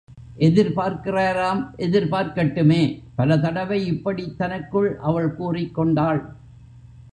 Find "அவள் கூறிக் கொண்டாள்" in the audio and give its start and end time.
5.01-6.21